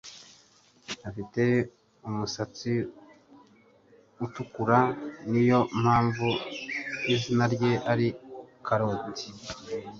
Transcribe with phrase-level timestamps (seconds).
[1.09, 1.43] Afite
[2.07, 2.71] umusatsi
[4.25, 4.79] utukura.
[5.29, 6.27] Niyo mpamvu
[7.13, 8.07] izina rye ari
[8.65, 9.27] Karoti.